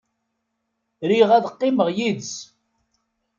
Riɣ 1.09 1.29
ad 1.37 1.49
qqimeɣ 1.53 1.87
yid-s. 1.97 2.33